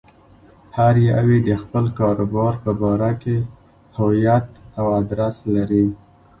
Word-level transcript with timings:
هر 0.77 0.93
يو 1.09 1.25
يې 1.33 1.39
د 1.47 1.49
خپل 1.63 1.85
کاروبار 1.99 2.53
په 2.63 2.71
باره 2.81 3.11
کې 3.21 3.37
هويت 3.97 4.47
او 4.79 4.85
ادرس 4.99 5.37
لري. 5.55 5.85